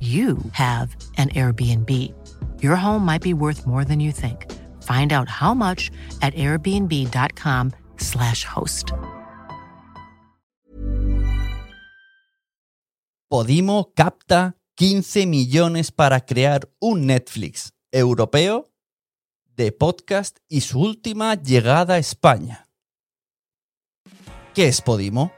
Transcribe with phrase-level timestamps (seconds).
[0.00, 1.90] you have an Airbnb.
[2.60, 4.44] Your home might be worth more than you think.
[4.82, 5.90] Find out how much
[6.20, 8.92] at airbnb.com/slash host.
[13.28, 18.70] Podimo capta 15 millones para crear un Netflix europeo
[19.56, 22.68] de podcast y su última llegada a España.
[24.54, 25.32] ¿Qué es Podimo?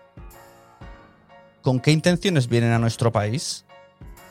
[1.62, 3.64] ¿Con qué intenciones vienen a nuestro país?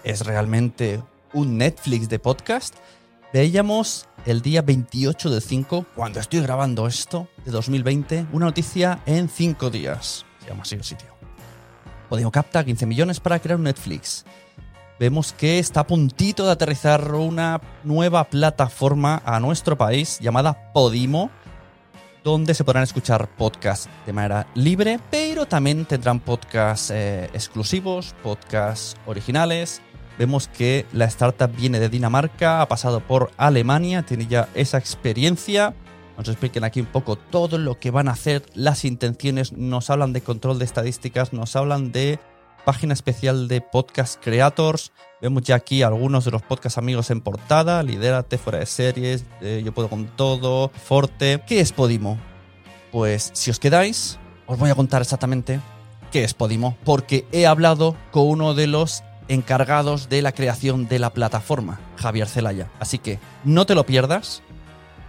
[0.08, 1.04] ¿Es realmente
[1.34, 2.74] un Netflix de podcast?
[3.34, 9.28] Veíamos el día 28 de 5, cuando estoy grabando esto, de 2020, una noticia en
[9.28, 10.26] 5 días.
[10.40, 11.10] Se llama así el sitio.
[12.08, 14.24] Podimo capta 15 millones para crear un Netflix.
[14.98, 21.32] Vemos que está a puntito de aterrizar una nueva plataforma a nuestro país llamada Podimo,
[22.24, 28.96] donde se podrán escuchar podcasts de manera libre, pero también tendrán podcasts eh, exclusivos, podcasts
[29.06, 29.82] originales.
[30.18, 35.76] Vemos que la startup viene de Dinamarca, ha pasado por Alemania, tiene ya esa experiencia.
[36.18, 40.14] Nos expliquen aquí un poco todo lo que van a hacer, las intenciones, nos hablan
[40.14, 42.20] de control de estadísticas, nos hablan de
[42.66, 44.92] página especial de podcast creators.
[45.22, 49.62] Vemos ya aquí algunos de los podcast amigos en portada, Lidérate, Fuera de Series, eh,
[49.64, 51.42] Yo Puedo Con Todo, Forte.
[51.48, 52.18] ¿Qué es Podimo?
[52.92, 55.62] Pues si os quedáis, os voy a contar exactamente
[56.12, 61.00] qué es Podimo, porque he hablado con uno de los encargados de la creación de
[61.00, 62.70] la plataforma, Javier Zelaya.
[62.80, 64.42] Así que no te lo pierdas,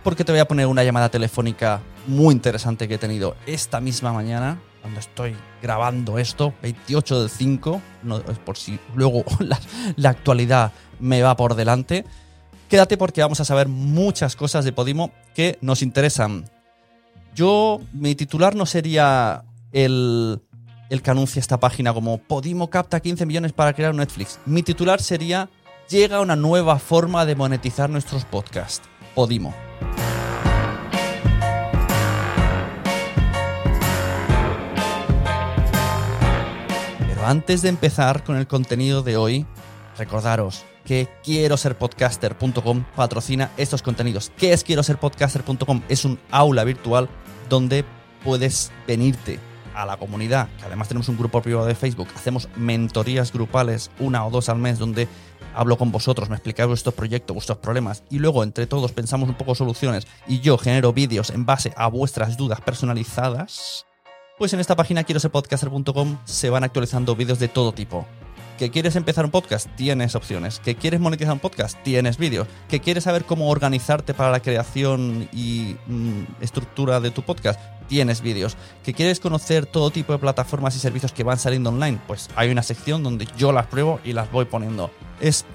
[0.03, 4.13] porque te voy a poner una llamada telefónica muy interesante que he tenido esta misma
[4.13, 9.59] mañana, cuando estoy grabando esto, 28 del 5, no, por si luego la,
[9.97, 12.05] la actualidad me va por delante.
[12.69, 16.45] Quédate porque vamos a saber muchas cosas de Podimo que nos interesan.
[17.35, 20.41] Yo, mi titular no sería el,
[20.89, 24.39] el que anuncia esta página como Podimo capta 15 millones para crear Netflix.
[24.47, 25.49] Mi titular sería
[25.89, 28.87] Llega una nueva forma de monetizar nuestros podcasts.
[29.15, 29.55] Podimo.
[37.09, 39.47] Pero antes de empezar con el contenido de hoy,
[39.97, 44.31] recordaros que quiero ser podcaster.com patrocina estos contenidos.
[44.37, 45.81] ¿Qué es quiero ser podcaster.com?
[45.89, 47.09] Es un aula virtual
[47.49, 47.87] donde
[48.23, 49.41] puedes venirte
[49.79, 54.27] a la comunidad, que además tenemos un grupo privado de Facebook, hacemos mentorías grupales una
[54.27, 55.07] o dos al mes donde
[55.55, 59.37] hablo con vosotros, me explicáis vuestro proyecto, vuestros problemas y luego entre todos pensamos un
[59.37, 63.87] poco soluciones y yo genero vídeos en base a vuestras dudas personalizadas,
[64.37, 68.05] pues en esta página quiero se van actualizando vídeos de todo tipo.
[68.59, 69.69] ¿Que quieres empezar un podcast?
[69.77, 70.59] Tienes opciones.
[70.59, 71.81] ¿Que quieres monetizar un podcast?
[71.85, 72.49] Tienes vídeos.
[72.69, 77.61] ¿Que quieres saber cómo organizarte para la creación y mm, estructura de tu podcast?
[77.89, 78.57] Tienes vídeos.
[78.85, 81.99] ¿Que quieres conocer todo tipo de plataformas y servicios que van saliendo online?
[82.07, 84.91] Pues hay una sección donde yo las pruebo y las voy poniendo.
[85.21, 85.47] Es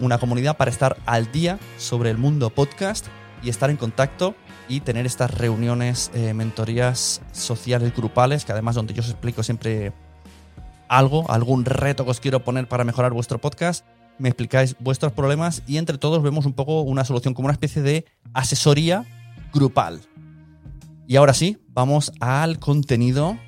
[0.00, 3.06] una comunidad para estar al día sobre el mundo podcast
[3.42, 4.34] y estar en contacto
[4.68, 9.92] y tener estas reuniones, eh, mentorías sociales grupales, que además donde yo os explico siempre
[10.88, 13.84] algo, algún reto que os quiero poner para mejorar vuestro podcast,
[14.18, 17.82] me explicáis vuestros problemas y entre todos vemos un poco una solución como una especie
[17.82, 19.04] de asesoría
[19.52, 20.00] grupal.
[21.06, 23.38] Y ahora sí, vamos al contenido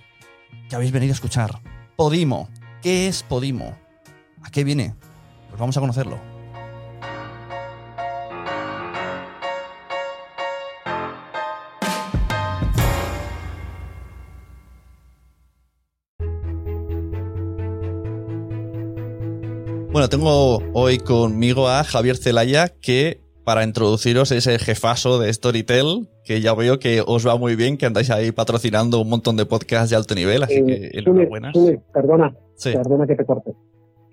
[0.68, 1.60] que habéis venido a escuchar.
[1.96, 2.48] Podimo.
[2.82, 3.76] ¿Qué es Podimo?
[4.42, 4.94] ¿A qué viene?
[5.48, 6.18] Pues vamos a conocerlo.
[19.92, 26.08] Bueno, tengo hoy conmigo a Javier Celaya, que para introduciros es el jefazo de Storytel,
[26.24, 29.46] que ya veo que os va muy bien, que andáis ahí patrocinando un montón de
[29.46, 31.52] podcasts de alto nivel, así Eh, que enhorabuena.
[31.92, 32.72] Perdona, Sí.
[32.72, 33.52] perdona que te corte.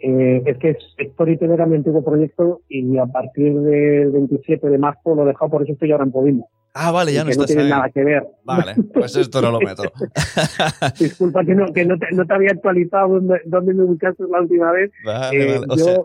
[0.03, 0.75] Eh, es que
[1.13, 5.51] Storytel era mi antiguo proyecto y a partir del 27 de marzo lo he dejado,
[5.51, 6.49] por eso estoy ahora en Podimo.
[6.73, 7.69] Ah, vale, ya no que no estás tiene ahí.
[7.69, 8.23] nada que ver.
[8.45, 9.83] Vale, pues esto no lo meto.
[10.99, 14.41] Disculpa que no, que no te, no te había actualizado dónde, dónde me ubicaste la
[14.41, 14.91] última vez.
[15.05, 15.65] Vale, Eh, vale.
[15.69, 15.95] O yo, sea,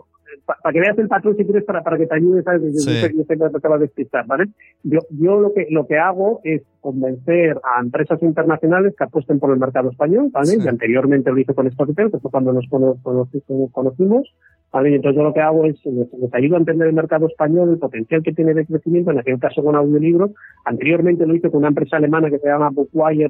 [0.45, 2.61] para que veas el patrón si quieres para, para que te ayude, ¿sabes?
[2.63, 2.91] Yo, Sí.
[3.15, 4.45] yo sé que te acabas de despistar, ¿vale?
[4.83, 9.51] Yo, yo lo que lo que hago es convencer a empresas internacionales que apuesten por
[9.51, 10.47] el mercado español, ¿vale?
[10.47, 10.59] Sí.
[10.63, 14.33] Y anteriormente lo hice con Storytel, que fue cuando nos cono- conoci- conocimos,
[14.71, 14.91] ¿vale?
[14.91, 17.69] Y entonces yo lo que hago es, les, les ayudo a entender el mercado español,
[17.71, 20.31] el potencial que tiene de crecimiento, en aquel caso con audiolibros.
[20.65, 23.29] Anteriormente lo hice con una empresa alemana que se llama Bookwire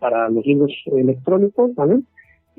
[0.00, 2.00] para los libros electrónicos, ¿vale?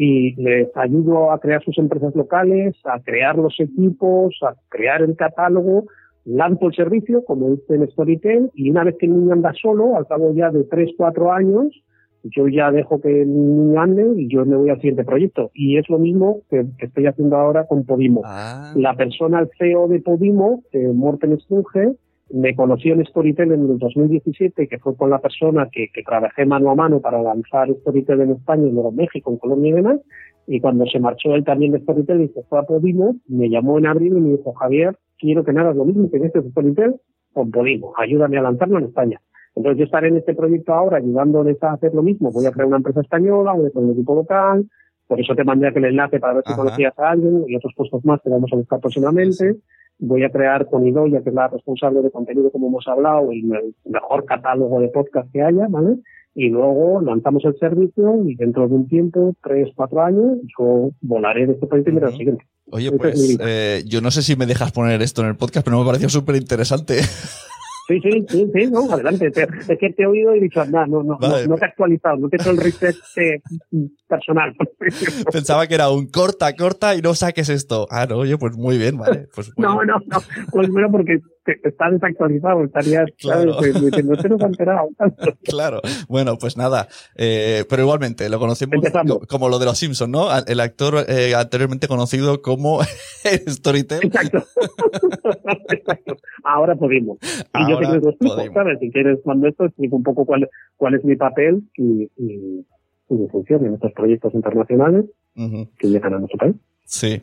[0.02, 5.18] Y les ayudo a crear sus empresas locales, a crear los equipos, a crear el
[5.18, 5.88] catálogo,
[6.24, 9.98] lanzo el servicio, como dice en Storytel, y una vez que el niño anda solo,
[9.98, 11.84] al cabo ya de tres, cuatro años,
[12.24, 15.52] yo ya dejo que el niño ande y yo me voy al siguiente proyecto.
[15.54, 18.22] Y es lo mismo que, que estoy haciendo ahora con Podimo.
[18.24, 21.98] ah, La persona, el CEO de Podimo, eh, Morten Strunge,
[22.32, 26.46] me conoció en Storytel en el 2017, que fue con la persona que, que trabajé
[26.46, 30.00] mano a mano para lanzar Storytel en España, en México, en Colombia y demás.
[30.48, 33.78] Y cuando se marchó él también de Storytel y se fue a Podimo, me llamó
[33.78, 36.42] en abril y me dijo, Javier, quiero que me hagas lo mismo que en este
[36.42, 36.96] Storytel
[37.34, 39.22] con Podimo, ayúdame a lanzarlo en España.
[39.56, 42.32] Entonces yo estaré en este proyecto ahora ayudándoles a hacer lo mismo.
[42.32, 44.68] Voy a crear una empresa española, voy a hacer un equipo local,
[45.08, 46.62] por eso te mandé aquel enlace para ver si Ajá.
[46.62, 49.58] conocías a alguien y otros puestos más que vamos a buscar próximamente.
[50.00, 53.44] Voy a crear con Idoia, que es la responsable de contenido, como hemos hablado, el
[53.44, 55.98] me- mejor catálogo de podcast que haya, ¿vale?
[56.36, 61.48] Y luego lanzamos el servicio y dentro de un tiempo, tres, cuatro años, yo volaré
[61.48, 62.18] de este proyecto y me iré al Ujú.
[62.18, 62.46] siguiente.
[62.72, 65.80] Oye, pues eh, yo no sé si me dejas poner esto en el podcast, pero
[65.80, 67.00] me pareció súper interesante.
[67.90, 69.32] Sí, sí, sí, sí, no, adelante.
[69.32, 71.48] Te- es que te he oído y he dicho, no, no, Vale.
[71.48, 73.42] no, no te he actualizado, no te he hecho el reset eh,
[74.08, 74.56] personal.
[75.32, 77.88] Pensaba que era un corta, corta y no saques esto.
[77.90, 79.28] Ah, no, oye, pues muy bien, vale.
[79.34, 80.22] Pues No, no, no.
[80.52, 81.20] Pues bueno, porque
[81.64, 83.54] está desactualizado, estarías, Claro.
[83.54, 83.74] ¿sabes?
[83.74, 84.90] Pues, diciendo, no te nos ha enterado.
[85.44, 88.84] Claro, bueno, pues nada, eh, pero igualmente lo conocemos
[89.28, 90.28] como lo de los Simpsons, ¿no?
[90.48, 92.80] El actor eh, anteriormente conocido como
[93.48, 94.00] Storytel.
[94.04, 94.44] Exacto.
[95.70, 96.18] Exacto.
[96.44, 97.18] Ahora podemos.
[97.22, 98.54] Y yo te lo explico, podemos.
[98.54, 98.80] ¿sabes?
[98.80, 102.66] Si quieres, cuando esto explico un poco cuál, cuál es mi papel y, y,
[103.10, 106.56] y mi función en estos proyectos internacionales que llegan a nuestro país.
[106.84, 107.22] Sí.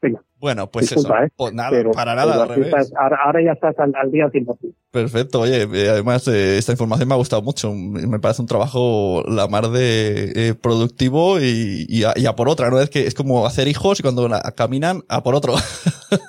[0.00, 0.22] Venga.
[0.38, 1.26] Bueno, pues Disculpa, eso.
[1.26, 1.32] ¿eh?
[1.36, 2.68] Pues nada, Pero, para nada, al revés.
[2.68, 4.74] estás- ahora, ya estás al, al día al 100%.
[4.92, 7.72] Perfecto, oye, eh, además eh, esta información me ha gustado mucho.
[7.74, 12.48] Me parece un trabajo la mar de eh, productivo y, y, a, y a por
[12.48, 12.78] otra, ¿no?
[12.80, 15.54] Es que es como hacer hijos y cuando la- caminan, a por otro.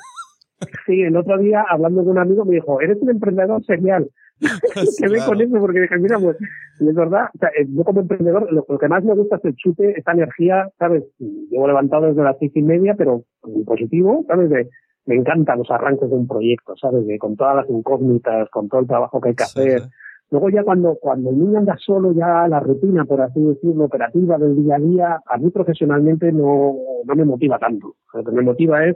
[0.85, 4.09] Sí, el otro día, hablando con un amigo, me dijo, eres un emprendedor serial.
[4.97, 5.29] Quedé Claro.
[5.31, 6.37] con eso porque dije, mira, pues,
[6.79, 9.35] y es verdad, o sea, eh, yo como emprendedor, lo, lo que más me gusta
[9.37, 11.03] es el chute, esta energía, ¿sabes?
[11.19, 13.23] Llevo levantado desde las seis y media, pero
[13.65, 14.49] positivo, ¿sabes?
[14.49, 14.69] De,
[15.05, 17.05] me encantan los arranques de un proyecto, ¿sabes?
[17.07, 19.81] De, con todas las incógnitas, con todo el trabajo que hay que Sí, hacer.
[19.81, 19.89] sí.
[20.31, 24.37] Luego ya cuando, cuando el niño anda solo, ya la rutina, por así decirlo, operativa
[24.37, 27.95] del día a día, a mí profesionalmente no, no me motiva tanto.
[28.13, 28.95] Lo que me motiva es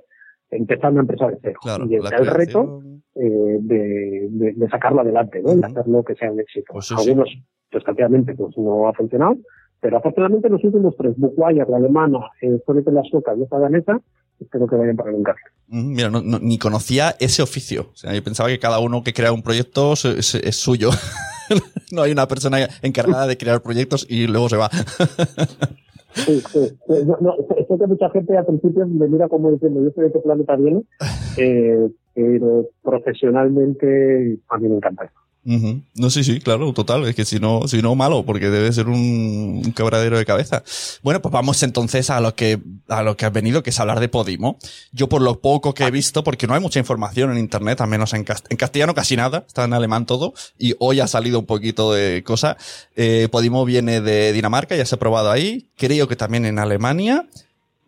[0.56, 1.60] empezar una empresa de cero.
[1.62, 2.82] Claro, y está el reto
[3.16, 5.54] eh, de, de, de sacarlo adelante, ¿no?
[5.54, 5.66] Y Ujú.
[5.66, 6.74] hacerlo que sea un éxito.
[6.74, 7.10] Pues sí, sí.
[7.10, 7.30] Algunos,
[7.72, 9.36] desgraciadamente, pues no ha funcionado,
[9.80, 14.00] pero afortunadamente los últimos tres, Bookwire, la alemana, eh, Storytel la sueca y esta danesa,
[14.40, 15.40] espero que vayan para el encargo.
[15.68, 17.90] Mira, no- no- ni conocía ese oficio.
[17.94, 20.90] O sea, yo pensaba que cada uno que crea un proyecto es, es- es suyo.
[21.92, 24.70] no hay una persona encargada de crear proyectos y luego se va.
[26.13, 26.77] Sí, sí.
[27.05, 30.12] No, no, sé que mucha gente al principio me mira como diciendo, yo sé de
[30.12, 30.84] qué planeta viene,
[31.38, 35.12] eh, pero profesionalmente a mí me encanta
[35.46, 37.06] No, sí, sí, claro, total.
[37.06, 40.64] Es que si no, si no, malo, porque debe ser un, un, quebradero de cabeza.
[41.02, 44.00] Bueno, pues vamos entonces a lo que, a lo que has venido, que es hablar
[44.00, 44.58] de Podimo.
[44.94, 47.90] Yo por lo poco que he visto, porque no hay mucha información en internet, al
[47.90, 51.46] menos en, en castellano casi nada, está en alemán todo, y hoy ha salido un
[51.46, 52.56] poquito de cosa.
[52.96, 57.28] Eh, Podimo viene de Dinamarca, ya se ha probado ahí, creo que también en Alemania.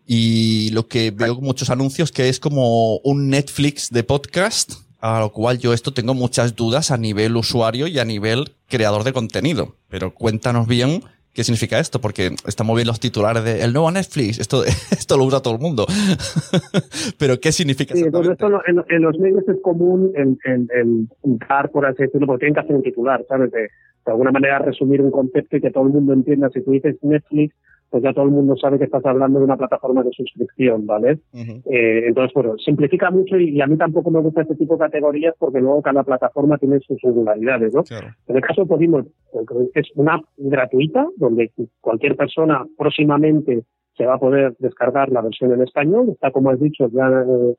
[0.07, 4.73] Y lo que veo muchos anuncios que es como un Netflix de podcast,
[5.13, 9.03] a lo cual yo esto tengo muchas dudas a nivel usuario y a nivel creador
[9.03, 9.75] de contenido.
[9.87, 14.39] Pero cuéntanos bien qué significa esto, porque estamos bien los titulares de el nuevo Netflix,
[14.39, 15.85] esto, esto lo usa todo el mundo.
[17.19, 21.07] Pero ¿qué significa sí, esto en, los medios es común el, el, el
[21.71, 23.51] por así decirlo, porque tienen que hacer un titular, ¿sabes?
[23.51, 26.49] De, de alguna manera resumir un concepto y que todo el mundo entienda.
[26.51, 27.53] Si tú dices Netflix,
[27.95, 31.19] pues ya todo el mundo sabe que estás hablando de una plataforma de suscripción, ¿vale?
[31.33, 35.33] eh, entonces, bueno, simplifica mucho y, a mí tampoco me gusta este tipo de categorías
[35.39, 37.83] porque luego cada plataforma tiene sus singularidades, ¿no?
[38.27, 38.99] En el caso de Podimo,
[39.73, 43.63] es una app gratuita donde cualquier persona próximamente
[43.97, 47.07] se va a poder descargar la versión en español, está como has dicho ya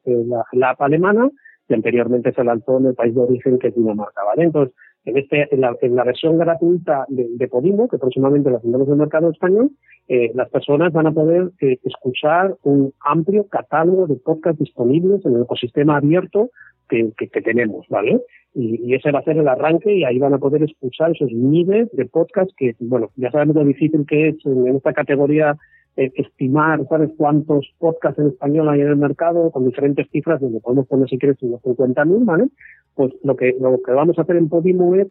[0.05, 1.31] en la, app alemana
[1.67, 4.43] y anteriormente se lanzó en el país de origen que es Dinamarca, ¿vale?
[4.43, 4.75] Entonces,
[5.07, 8.99] en, este, en, la, versión gratuita de, de, Podimo, que próximamente la tendremos en el
[8.99, 9.71] mercado español,
[10.09, 15.37] eh, las personas van a poder eh, escuchar un amplio catálogo de podcasts disponibles en
[15.37, 16.51] el ecosistema abierto
[16.89, 18.21] que, que, que tenemos, ¿vale?
[18.55, 21.31] Y, y, ese va a ser el arranque y ahí van a poder escuchar esos
[21.33, 25.57] miles de podcasts que, bueno, ya sabemos lo difícil que es en, esta categoría
[25.97, 30.61] eh, estimar, ¿sabes cuántos podcasts en español hay en el mercado con diferentes cifras, donde
[30.61, 32.49] podemos poner si quieres unos 50.000, ¿vale?
[32.95, 35.09] Pues lo que, lo que vamos a hacer en Podimo es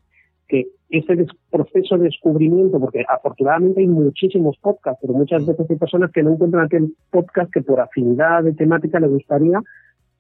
[0.48, 6.12] que ese proceso de descubrimiento, porque afortunadamente hay muchísimos podcasts, pero muchas veces hay personas
[6.12, 9.60] que no encuentran aquel podcast que por afinidad de temática le gustaría,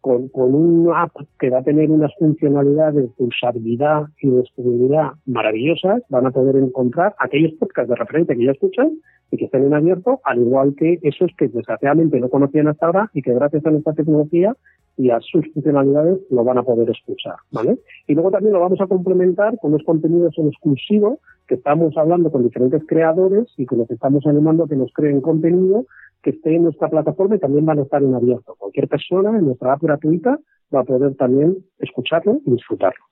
[0.01, 5.11] con, con una app que va a tener unas funcionalidades de usabilidad y de descubribilidad
[5.25, 8.99] maravillosas, van a poder encontrar aquellos podcasts de referente que ya escuchan
[9.31, 13.09] y que estén en abierto, al igual que esos que desgraciadamente no conocían hasta ahora
[13.13, 14.55] y que gracias a nuestra tecnología
[14.97, 17.77] y a sus funcionalidades lo van a poder escuchar, ¿vale?
[18.07, 22.31] Y luego también lo vamos a complementar con los contenidos en exclusivo que estamos hablando
[22.31, 25.85] con diferentes creadores y que los estamos animando a que nos creen contenido
[26.21, 28.55] que esté en nuestra plataforma y también van a estar en abierto.
[28.57, 30.39] Cualquier persona en nuestra app gratuita
[30.73, 33.03] va a poder también escucharlo y disfrutarlo.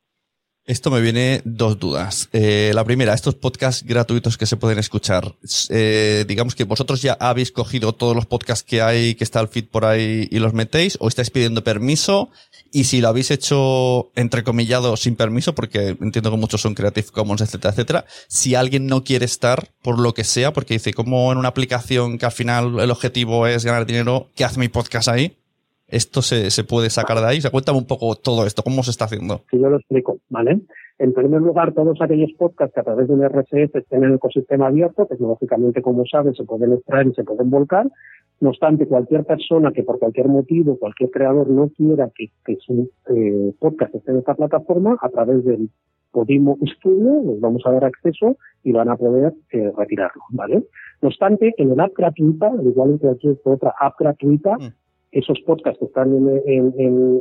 [0.65, 2.29] Esto me viene dos dudas.
[2.31, 5.35] Eh, la primera, estos podcasts gratuitos que se pueden escuchar,
[5.69, 9.49] eh, digamos que vosotros ya habéis cogido todos los podcasts que hay, que está el
[9.49, 12.29] feed por ahí y los metéis, o estáis pidiendo permiso,
[12.71, 17.41] y si lo habéis hecho entrecomillado sin permiso, porque entiendo que muchos son Creative Commons,
[17.41, 21.39] etcétera, etcétera, si alguien no quiere estar por lo que sea, porque dice, como en
[21.39, 25.35] una aplicación que al final el objetivo es ganar dinero, ¿qué hace mi podcast ahí?
[25.93, 27.39] Esto se, se puede sacar de ahí.
[27.45, 29.41] O cuéntame un poco todo esto, cómo se está haciendo.
[29.51, 30.61] Sí, yo lo explico, ¿vale?
[30.99, 34.15] En primer lugar, todos aquellos podcasts que a través de un RSS estén en el
[34.15, 37.89] ecosistema abierto, tecnológicamente, como sabes, se pueden extraer y se pueden volcar.
[38.39, 42.89] No obstante, cualquier persona que por cualquier motivo, cualquier creador no quiera que, que su
[43.09, 45.69] eh, podcast esté en esta plataforma, a través del
[46.11, 50.63] Podimo Studio les vamos a dar acceso y van a poder eh, retirarlo, ¿vale?
[51.01, 54.82] No obstante, en el app gratuita, al igual que cualquier otra app gratuita, mm
[55.13, 56.73] esos podcasts que están en, en,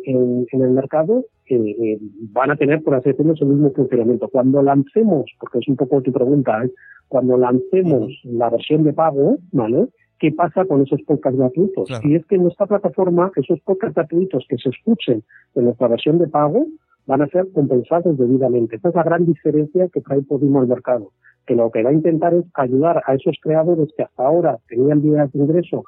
[0.05, 1.99] en, en el mercado eh, eh,
[2.33, 4.29] van a tener, por así decirlo, el mismo funcionamiento.
[4.29, 6.71] Cuando lancemos, porque es un poco tu pregunta, ¿eh?
[7.09, 9.89] cuando lancemos la versión de pago, ¿vale?
[10.19, 11.91] ¿Qué pasa con esos podcasts gratuitos?
[12.05, 15.23] Y es que en nuestra plataforma, esos podcasts gratuitos que se escuchen
[15.55, 16.67] en nuestra versión de pago
[17.07, 18.77] van a ser compensados debidamente.
[18.77, 21.11] Esa es la gran diferencia que trae Podimo al mercado,
[21.47, 25.03] que lo que va a intentar es ayudar a esos creadores que hasta ahora tenían
[25.03, 25.85] vías de ingreso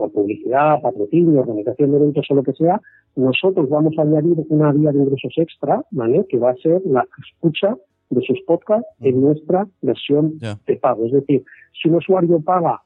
[0.00, 2.80] por publicidad, patrocinio, organización de eventos o lo que sea,
[3.16, 6.24] nosotros vamos a añadir una vía de ingresos extra, ¿vale?
[6.26, 7.76] Que va a ser la escucha
[8.08, 11.04] de sus podcasts en nuestra versión de pago.
[11.04, 11.44] Es decir,
[11.80, 12.80] si un usuario paga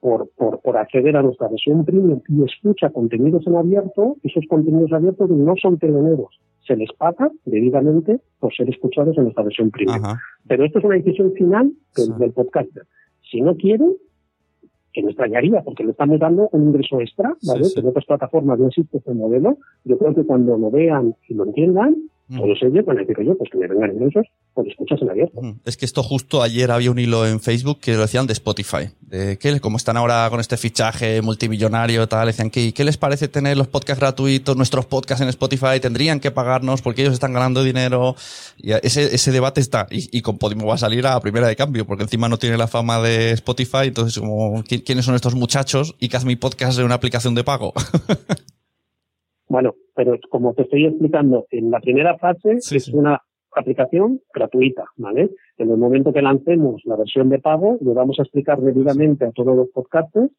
[0.00, 4.92] por, por, por acceder a nuestra versión premium y escucha contenidos en abierto, esos contenidos
[4.92, 6.40] abiertos no son teloneros.
[6.66, 10.02] Se les paga debidamente por ser escuchados en nuestra versión premium.
[10.48, 12.82] Pero esto es una decisión final del, del podcaster.
[13.30, 13.84] Si no quiere,
[14.92, 17.66] que no extrañaría porque le estamos dando un ingreso extra, ¿vale?
[17.72, 19.58] Que en otras plataformas no existe este modelo.
[19.84, 21.96] Yo creo que cuando lo vean y lo entiendan,
[22.36, 23.90] Todos ellos van a decir, oye, pues que vengan
[24.54, 25.40] por escuchas en abierto.
[25.64, 28.90] Es que esto justo ayer había un hilo en Facebook que lo decían de Spotify.
[29.00, 33.26] De que como están ahora con este fichaje multimillonario, tal, decían que ¿qué les parece
[33.26, 35.80] tener los podcasts gratuitos, nuestros podcasts en Spotify?
[35.80, 38.14] Tendrían que pagarnos porque ellos están ganando dinero.
[38.56, 39.88] Y ese, debate está.
[39.90, 42.56] Y, y con Podimo va a salir a primera de cambio, porque encima no tiene
[42.56, 43.86] la fama de Spotify.
[43.86, 45.96] Entonces, como, ¿quiénes son estos muchachos?
[45.98, 47.72] Y que haz mi podcast de una aplicación de pago.
[49.50, 53.20] Bueno, pero como te estoy explicando, en la primera fase es una
[53.56, 55.30] aplicación gratuita, ¿vale?
[55.58, 59.32] En el momento que lancemos la versión de pago, le vamos a explicar debidamente a
[59.32, 60.30] todos los podcasters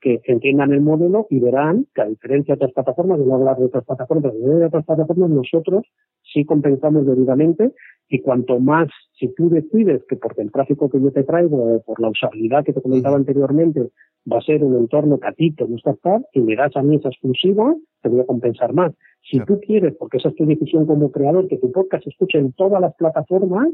[0.00, 3.56] que entiendan el modelo y verán que a diferencia de otras plataformas, de no hablar
[3.56, 5.86] de otras plataformas, de otras plataformas, nosotros
[6.22, 7.72] sí compensamos debidamente
[8.08, 12.00] y cuanto más, si tú decides que porque el tráfico que yo te traigo, por
[12.00, 13.90] la usabilidad que te comentaba anteriormente,
[14.30, 16.82] va a ser un entorno que a ti te gusta estar y me das a
[16.82, 18.92] mí esa exclusiva, te voy a compensar más.
[19.30, 22.38] Si tú quieres, porque esa es tu decisión como creador, que tu podcast se escuche
[22.38, 23.68] en todas las plataformas,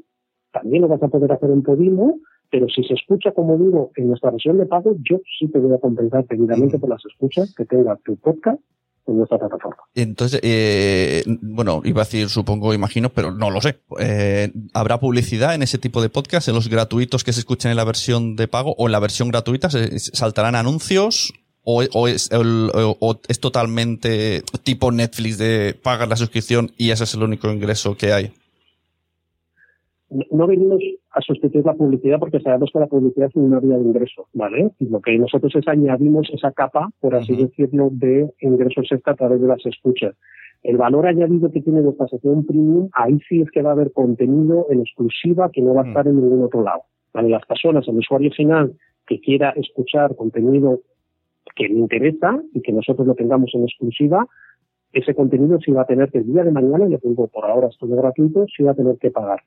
[0.53, 2.19] también lo vas a poder hacer en Podimo,
[2.50, 5.73] pero si se escucha, como digo, en nuestra versión de pago, yo sí te voy
[5.75, 8.61] a compensar debidamente por las escuchas que tenga tu podcast
[9.07, 9.83] en nuestra plataforma.
[9.95, 13.78] Entonces, eh, bueno, iba a decir, supongo, imagino, pero no lo sé.
[14.00, 17.76] Eh, ¿Habrá publicidad en ese tipo de podcast, en los gratuitos que se escuchan en
[17.76, 19.71] la versión de pago o en la versión gratuita?
[19.71, 21.33] ¿Se, ¿Saltarán anuncios?
[21.62, 27.14] O, o, es, o, es totalmente tipo Netflix de pagar la suscripción y ese es
[27.14, 28.33] el único ingreso que hay?
[30.30, 30.80] no venimos
[31.12, 34.71] a sustituir la publicidad porque sabemos que la publicidad es una vía de ingreso, ¿vale?
[34.79, 39.17] Y lo que nosotros es añadimos esa capa, por así decirlo, de ingresos extra a
[39.17, 40.14] través de las escuchas.
[40.62, 43.93] El valor añadido que tiene nuestra sección premium, ahí sí es que va a haber
[43.93, 46.83] contenido en exclusiva que no va a estar en ningún otro lado.
[47.12, 47.29] ¿Vale?
[47.29, 48.75] Las personas, el usuario final
[49.07, 50.81] que quiera escuchar contenido
[51.57, 54.26] que le interesa y que nosotros lo tengamos en exclusiva,
[54.93, 57.69] ese contenido sí va a tener que el día de mañana, ya tengo por ahora
[57.69, 59.43] esto de gratuito, sí va a tener que pagar.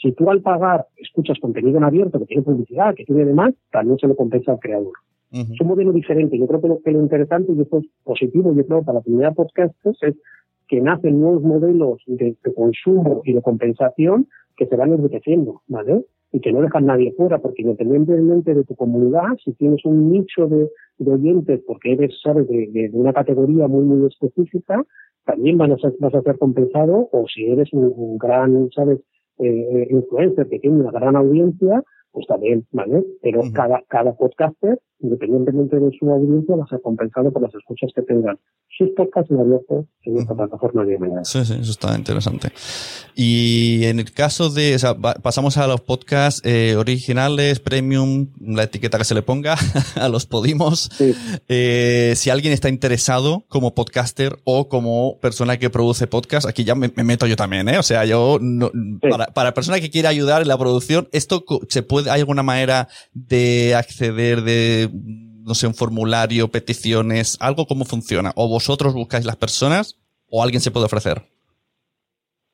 [0.00, 3.98] Si tú al pagar escuchas contenido en abierto que tiene publicidad, que tiene demás, también
[3.98, 4.92] se lo compensa al creador.
[5.32, 6.38] Es un modelo diferente.
[6.38, 9.04] Yo creo que lo, que lo interesante, y esto es positivo, yo creo, para la
[9.04, 10.14] comunidad de podcasters, es
[10.68, 16.04] que nacen nuevos modelos de, consumo y de compensación que se van enriqueciendo, ¿vale?
[16.32, 20.46] Y que no dejan nadie fuera, porque independientemente de tu comunidad, si tienes un nicho
[20.46, 20.70] de,
[21.04, 24.84] oyentes, porque eres, sabes, de, una categoría muy, muy específica,
[25.24, 29.00] también van a ser, vas a ser compensado, o si eres un gran, sabes,
[29.38, 33.04] eh, influencer que tiene una gran audiencia, pues también, ¿vale?
[33.22, 37.90] Pero cada, cada podcaster, independientemente de su audiencia, va a ser compensado por las escuchas
[37.94, 38.38] que tengan
[38.76, 41.24] sus podcasts en abierto en esta plataforma de manera.
[41.24, 42.48] Sí, sí, eso está interesante.
[43.14, 48.64] Y en el caso de, o sea, pasamos a los podcasts eh, originales, premium, la
[48.64, 49.56] etiqueta que se le ponga,
[49.96, 50.90] a los podimos.
[51.48, 56.74] Eh, si alguien está interesado como podcaster o como persona que produce podcast, aquí ya
[56.74, 57.78] me, meto yo también, ¿eh?
[57.78, 61.82] O sea, yo, no, para, para persona que quiera ayudar en la producción, esto se
[61.82, 68.32] puede ¿hay alguna manera de acceder de, no sé, un formulario, peticiones, algo cómo funciona?
[68.36, 71.22] ¿O vosotros buscáis las personas o alguien se puede ofrecer?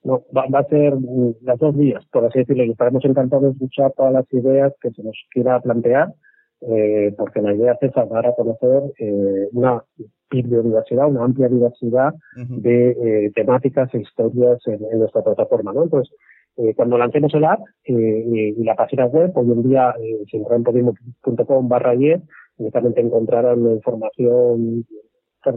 [0.04, 0.94] No, va, a ser
[1.42, 2.64] las dos vías, por así decirlo.
[2.64, 6.12] Y estaremos encantados de escuchar todas las ideas que se nos quiera plantear,
[6.60, 9.82] eh, porque la idea es dar a conocer eh, una
[10.30, 15.84] biodiversidad, una amplia diversidad de eh, temáticas e historias en, en, nuestra plataforma, ¿no?
[15.84, 16.14] Entonces,
[16.56, 20.36] eh, cuando lancemos el app eh, y la página web, hoy en día, eh, si
[20.36, 22.20] entran en barra 10,
[22.58, 24.84] inmediatamente encontrarán información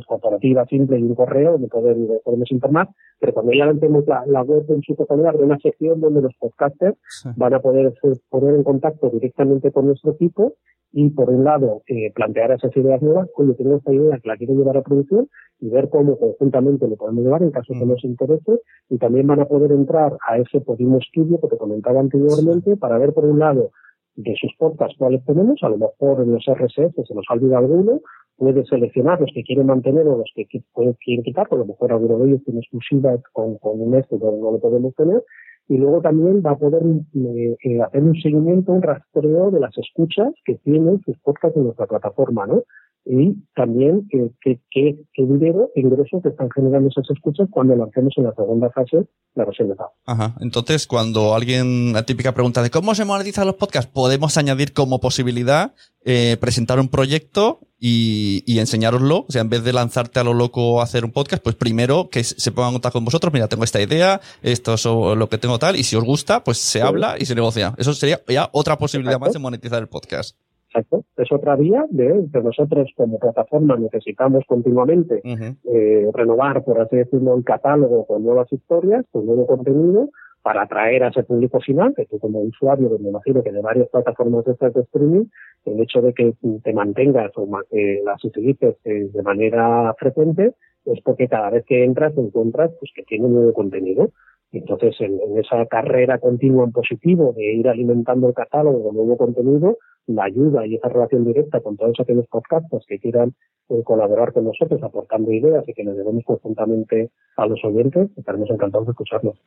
[0.07, 4.81] corporativa simple y un correo donde podemos informar, pero cuando ya lancemos la, web en
[4.81, 6.97] su totalidad, habrá una sección donde los podcasters
[7.35, 7.93] van a poder
[8.29, 10.55] poner en contacto directamente con nuestro equipo
[10.97, 14.37] y por un lado eh, plantear esas ideas nuevas, oye, tengo esta idea que la
[14.37, 15.27] quiero llevar a producción
[15.59, 18.61] y ver cómo conjuntamente lo podemos llevar en caso que nos interese.
[18.89, 22.97] Y también van a poder entrar a ese Podimo estudio que te comentaba anteriormente para
[22.97, 23.71] ver por un lado
[24.15, 27.65] de sus podcasts cuáles tenemos, a lo mejor en los RSS se nos ha olvidado
[27.65, 27.99] alguno,
[28.37, 31.91] puede seleccionar los que quieren mantener o los que quieren quitar, porque a lo mejor
[31.91, 35.21] alguno de ellos tiene exclusiva con, con un pero no lo podemos tener,
[35.67, 39.75] y luego también va a poder eh, eh, hacer un seguimiento, un rastreo de las
[39.77, 42.63] escuchas que tienen sus podcasts en nuestra plataforma, ¿no?
[43.05, 48.23] Y también eh, qué que, dinero, ingresos que están generando esas escuchas cuando lancemos en
[48.23, 49.91] la segunda fase la versión de pago.
[50.05, 50.35] Ajá.
[50.39, 54.99] Entonces, cuando alguien, la típica pregunta de cómo se monetizan los podcasts, podemos añadir como
[54.99, 59.25] posibilidad eh, presentar un proyecto y, y enseñároslo.
[59.27, 62.09] O sea, en vez de lanzarte a lo loco a hacer un podcast, pues primero
[62.09, 63.31] que se pongan en contacto con vosotros.
[63.31, 66.57] Mira, tengo esta idea, esto es lo que tengo tal, y si os gusta, pues
[66.57, 67.75] se habla y se negocia.
[67.77, 70.35] Eso sería ya otra posibilidad más de monetizar el podcast.
[70.75, 71.05] Exacto.
[71.15, 77.37] Es otra vía de que nosotros como plataforma necesitamos continuamente eh, renovar, por así decirlo,
[77.37, 80.09] el catálogo con nuevas historias, con nuevo contenido,
[80.41, 83.87] para atraer a ese público final, que tú como usuario, me imagino que de varias
[83.87, 85.25] plataformas de estas de streaming,
[85.63, 90.53] el hecho de que te mantengas o que las utilices eh, de manera frecuente,
[90.85, 94.11] es porque cada vez que entras te encuentras pues, que tiene nuevo contenido.
[94.51, 99.77] Entonces, en, esa carrera continua en positivo de ir alimentando el catálogo de nuevo contenido,
[100.07, 103.33] la ayuda y esa relación directa con todos aquellos podcasts que quieran
[103.69, 108.47] eh, colaborar con nosotros, aportando ideas y que nos debemos conjuntamente a los oyentes, estaremos
[108.51, 109.41] encantados de escucharlos.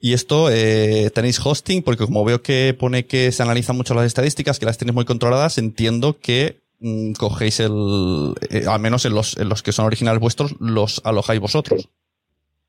[0.00, 4.06] Y esto, eh, tenéis hosting, porque como veo que pone que se analizan mucho las
[4.06, 9.14] estadísticas, que las tenéis muy controladas, entiendo que mm, cogéis el, eh, al menos en
[9.14, 11.90] los, en los que son originales vuestros, los alojáis vosotros.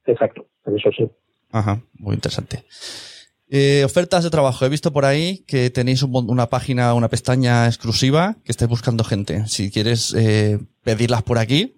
[0.05, 1.09] Exacto, eso sí.
[1.51, 2.65] Ajá, muy interesante.
[3.53, 4.65] Eh, ofertas de trabajo.
[4.65, 9.45] He visto por ahí que tenéis una página, una pestaña exclusiva que estáis buscando gente.
[9.47, 11.75] Si quieres eh, pedirlas por aquí,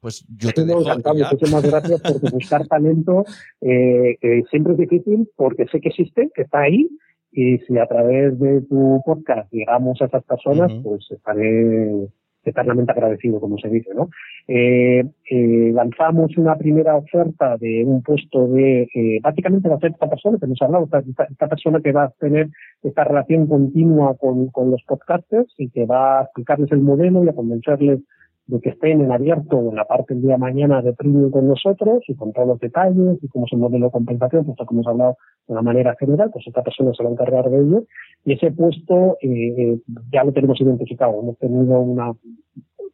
[0.00, 0.80] pues yo te dejo.
[0.80, 1.16] Encantado.
[1.16, 3.26] Muchísimas gracias por buscar talento.
[3.60, 4.16] Eh,
[4.50, 6.88] siempre es difícil porque sé que existe, que está ahí.
[7.30, 12.08] Y si a través de tu podcast llegamos a esas personas, pues estaré
[12.44, 14.10] eternamente agradecido, como se dice, ¿no?
[14.48, 19.92] Eh, eh, lanzamos una primera oferta de un puesto de, eh, básicamente va a ser
[19.92, 22.48] esta persona que nos ha hablado, esta, persona que va a tener
[22.82, 27.28] esta relación continua con, con los podcasters y que va a explicarles el modelo y
[27.28, 28.00] a convencerles
[28.46, 31.48] de que estén en abierto en la parte del día de mañana de premium con
[31.48, 34.74] nosotros y con todos los detalles y cómo es el modelo de compensación, puesto que
[34.74, 37.84] hemos hablado de una manera general, pues esta persona se va a encargar de ello.
[38.24, 39.78] Y ese puesto eh, eh
[40.12, 41.20] ya lo tenemos identificado.
[41.20, 42.12] Hemos tenido una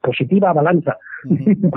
[0.00, 0.96] positiva balanza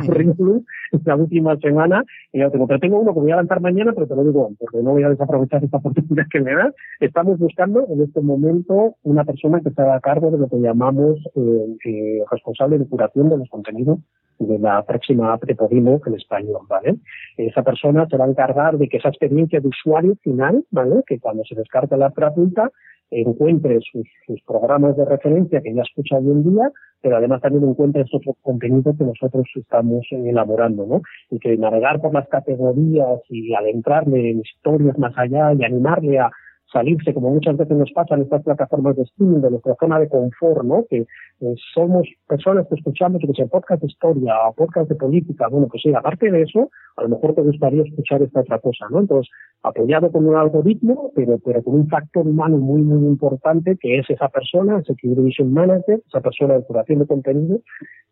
[0.05, 2.67] currículum esta última semana y ya tengo.
[2.67, 5.03] Pero tengo uno que voy a lanzar mañana, pero te lo digo porque no voy
[5.03, 6.71] a desaprovechar esta oportunidad que me da.
[6.99, 11.17] Estamos buscando en este momento una persona que esté a cargo de lo que llamamos
[11.35, 13.99] eh, eh, responsable de curación de los contenidos
[14.39, 16.95] de la próxima app de Podimo en español, ¿vale?
[17.37, 21.03] Esa persona se va a encargar de que esa experiencia de usuario final, ¿vale?
[21.05, 22.71] Que cuando se descarta la app gratuita,
[23.11, 24.07] encuentre sus,
[24.47, 26.71] programas de referencia que ya escucha hoy en día,
[27.01, 31.01] pero además también encuentre estos contenidos que nosotros estamos elaborando, ¿no?
[31.29, 36.31] Y que navegar por las categorías y adentrarle en historias más allá y animarle a
[36.71, 40.07] salirse, como muchas veces nos pasa en estas plataformas de streaming, de nuestra zona de
[40.07, 40.85] confort, ¿no?
[40.89, 45.47] Que eh, somos personas que escuchamos, que sea podcast de historia o podcast de política,
[45.49, 48.85] bueno, pues sí, aparte de eso, a lo mejor te gustaría escuchar esta otra cosa,
[48.89, 48.99] ¿no?
[48.99, 49.31] Entonces,
[49.63, 54.09] apoyado con un algoritmo, pero, pero con un factor humano muy, muy importante, que es
[54.09, 57.59] esa persona, ese Vision Manager, esa persona de curación de contenido,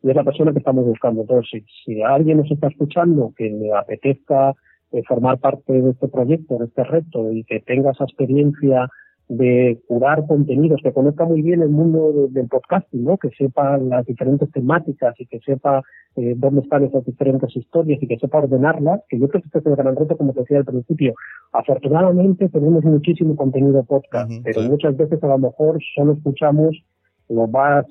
[0.02, 1.22] y es la persona que estamos buscando.
[1.22, 4.54] Entonces, si, si alguien nos está escuchando que le apetezca
[4.92, 8.90] eh, formar parte de este proyecto, de este reto y que tenga esa experiencia
[9.30, 13.18] de curar contenidos, que conozca muy bien el mundo del podcasting, ¿no?
[13.18, 15.84] que sepa las diferentes temáticas y que sepa
[16.16, 19.60] eh, dónde están esas diferentes historias y que sepa ordenarlas, que yo creo que este
[19.60, 21.14] es el gran reto, como te decía al principio.
[21.54, 26.76] Afortunadamente tenemos muchísimo contenido podcast, pero muchas veces a lo mejor solo escuchamos
[27.30, 27.86] lo más,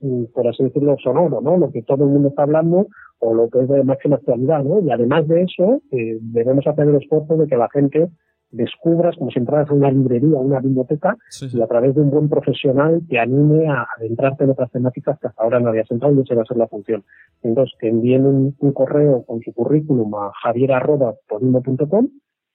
[0.00, 1.56] mm, por así decirlo, sonoro, ¿no?
[1.56, 2.86] lo que todo el mundo está hablando
[3.22, 4.80] o lo que es de máxima actualidad, ¿no?
[4.80, 8.08] Y además de eso, eh, debemos hacer el esfuerzo de que la gente
[8.50, 12.28] descubras como si entras a una librería, una biblioteca, y a través de un buen
[12.28, 16.20] profesional te anime a adentrarte en otras temáticas que hasta ahora no habías entrado y
[16.20, 17.04] esa va a ser la función.
[17.42, 22.08] Entonces, que envíen un, correo con su currículum a javier.podimo.com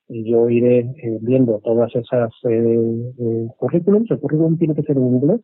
[0.10, 4.12] y yo iré eh, viendo todas esas eh, eh, currículums.
[4.12, 5.42] El currículum tiene que ser en inglés,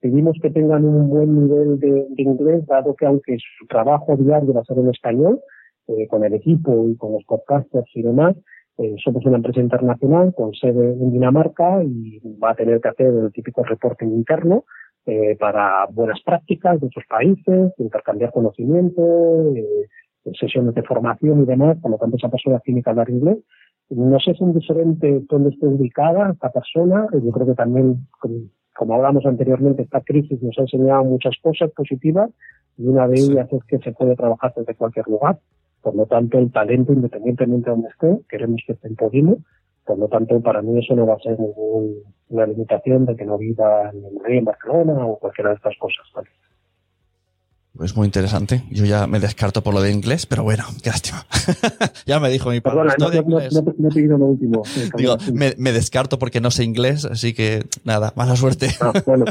[0.00, 4.62] Pedimos que tengan un buen nivel de, inglés, dado que aunque su trabajo diario va
[4.62, 5.40] a ser en español,
[5.88, 8.34] eh, con el equipo y con los podcasters y demás,
[8.78, 13.08] eh, somos una empresa internacional con sede en Dinamarca y va a tener que hacer
[13.08, 14.64] el típico reporting interno
[15.04, 19.52] eh, para buenas prácticas de otros países, intercambiar conocimiento,
[20.38, 23.38] sesiones de formación y demás, por lo tanto esa persona tiene que hablar inglés.
[23.90, 28.06] No sé si es diferente dónde esté ubicada esta persona, yo creo que también
[28.76, 32.30] como hablamos anteriormente, esta crisis nos ha enseñado muchas cosas positivas
[32.78, 35.38] y una de ellas es que se puede trabajar desde cualquier lugar.
[35.82, 39.38] Por lo tanto, el talento, independientemente de donde esté, queremos que esté en Podimo.
[39.84, 43.38] Por lo tanto, para mí eso no va a ser ninguna limitación de que no
[43.38, 46.06] viva en Madrid, en Barcelona o cualquiera de estas cosas.
[47.78, 48.64] Es muy interesante.
[48.70, 51.24] Yo ya me descarto por lo de inglés, pero bueno, qué lástima.
[52.06, 52.94] ya me dijo mi padre.
[52.98, 54.62] no, no, no, he pedido lo último.
[54.96, 58.68] Digo, me, descarto porque no sé inglés, así que nada, mala suerte.
[58.80, 59.24] Ah, bueno,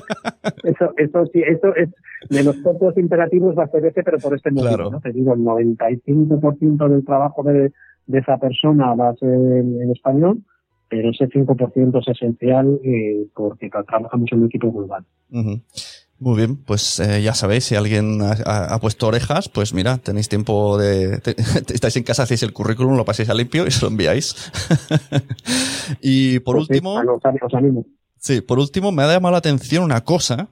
[0.63, 1.89] eso, eso sí, eso es
[2.29, 4.89] de los pocos imperativos va a ser ese, pero por este motivo.
[4.89, 5.01] ¿no?
[5.01, 7.71] Te digo, el 95% del trabajo de,
[8.07, 10.39] de, esa persona va a ser en, español,
[10.87, 15.05] pero ese 5% es esencial eh, porque trabajamos en un equipo global.
[16.19, 20.77] Muy bien, pues eh, ya sabéis, si alguien ha, puesto orejas, pues mira, tenéis tiempo
[20.77, 21.21] de...
[21.73, 24.35] estáis en casa, hacéis el currículum, lo paséis a limpio y se lo enviáis.
[26.01, 27.01] y por pues último...
[28.17, 30.49] Sí, por último me ha llamado la atención una cosa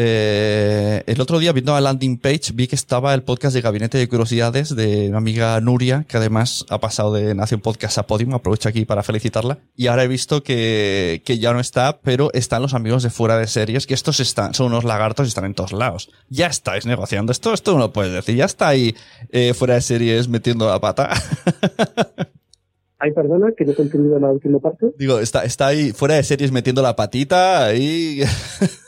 [0.00, 3.98] eh, el otro día viendo la landing page vi que estaba el podcast de Gabinete
[3.98, 8.32] de Curiosidades de mi amiga Nuria, que además ha pasado de Nación Podcast a Podium,
[8.32, 9.58] aprovecho aquí para felicitarla.
[9.74, 13.36] Y ahora he visto que, que ya no está, pero están los amigos de fuera
[13.38, 16.12] de series, que estos están, son unos lagartos y están en todos lados.
[16.28, 18.94] Ya estáis negociando esto, esto no lo puedes decir, ya está ahí
[19.30, 21.10] eh, fuera de series metiendo la pata.
[23.00, 24.92] Ay, perdona, que no he entendido la última parte.
[24.96, 28.22] Digo, está, está ahí fuera de series metiendo la patita, ahí...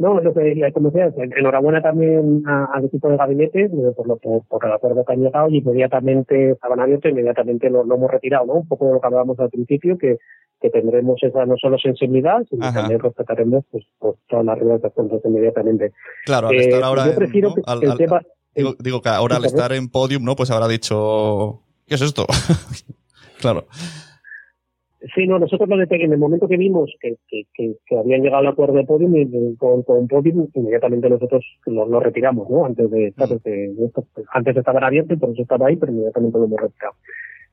[0.00, 4.72] No, lo que como decía, enhorabuena también al equipo de gabinete por, lo, por, el
[4.72, 8.54] acuerdo que han llegado y inmediatamente estaban abiertos, inmediatamente lo, hemos retirado, ¿no?
[8.54, 10.16] Un poco lo que hablábamos al principio, que,
[10.58, 14.88] que tendremos esa no solo sensibilidad, sino también respetaremos pues, pues, todas las reglas de
[14.88, 15.92] fondos inmediatamente.
[16.24, 18.22] Claro, al estar eh, ahora yo prefiero que el tema,
[18.54, 20.34] digo, digo, que ahora al estar en podium, ¿no?
[20.34, 22.24] Pues habrá dicho, ¿qué es esto?
[23.38, 23.66] claro.
[25.14, 28.52] Sí, no, nosotros lo en el momento que vimos que, que, que, habían llegado al
[28.52, 32.66] acuerdo de podium y con, con podium, inmediatamente nosotros lo, retiramos, ¿no?
[32.66, 36.60] Antes de, esto, antes estaba abierto y por eso estaba ahí, pero inmediatamente lo hemos
[36.60, 36.94] retirado.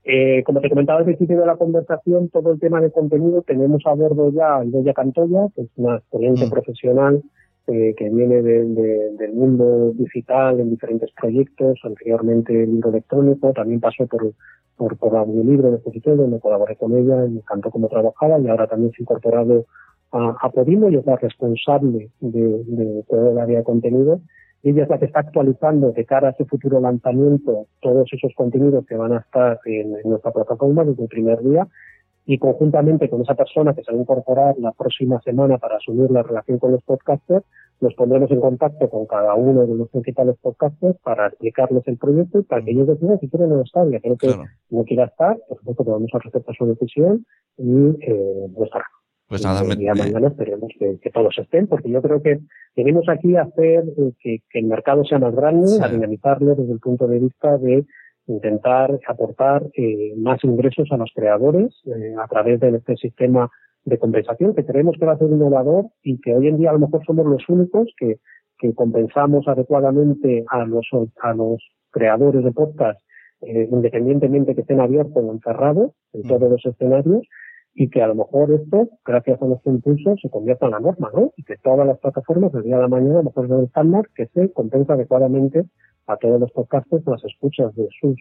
[0.03, 3.81] Eh, como te comentaba al principio de la conversación, todo el tema de contenido, tenemos
[3.85, 6.49] a bordo ya a Idoya Cantoya, que es una excelente mm.
[6.49, 7.23] profesional
[7.67, 14.07] eh, que viene del mundo digital en diferentes proyectos, anteriormente el libro electrónico, también pasó
[14.07, 14.33] por,
[14.77, 18.67] por, por audiolibro de exposición donde colaboré con ella, me encantó cómo trabajaba y ahora
[18.67, 19.65] también se ha incorporado
[20.11, 24.21] a, a Podimo y es la responsable de, de todo el área de contenido.
[24.63, 28.85] Ella es la que está actualizando de cara a ese futuro lanzamiento todos esos contenidos
[28.85, 31.67] que van a estar en nuestra plataforma desde el primer día
[32.27, 36.11] y conjuntamente con esa persona que se va a incorporar la próxima semana para asumir
[36.11, 37.45] la relación con los podcasters,
[37.79, 42.39] nos pondremos en contacto con cada uno de los principales podcasters para explicarles el proyecto
[42.39, 43.89] y para que ellos decidan si quieren o no estar.
[43.89, 44.27] Ya creo que
[44.69, 47.25] no quiera estar, por supuesto que vamos a respetar su decisión
[47.57, 48.85] y eh, no estará.
[49.29, 52.39] Pues nada, día mañana esperemos que, todos estén, porque yo creo que
[52.75, 56.79] venimos aquí a hacer eh, que, el mercado sea más grande, a dinamizarlo desde el
[56.79, 57.85] punto de vista de
[58.27, 63.49] intentar aportar eh, más ingresos a los creadores eh, a través de este sistema
[63.85, 66.73] de compensación que creemos que va a ser innovador y que hoy en día a
[66.73, 68.19] lo mejor somos los únicos que,
[68.57, 70.87] que compensamos adecuadamente a los,
[71.21, 72.99] a los creadores de podcast
[73.41, 76.27] eh, independientemente que estén abiertos o encerrados en mm.
[76.27, 77.21] todos los escenarios
[77.75, 81.11] y que a lo mejor esto, gracias a nuestro impulso, se convierta en la norma,
[81.13, 81.31] ¿no?
[81.37, 83.65] Y que todas las plataformas, del día de la mañana, a lo mejor es el
[83.65, 85.65] estándar que se compensa adecuadamente
[86.07, 88.17] a todos los podcasts las escuchas de sus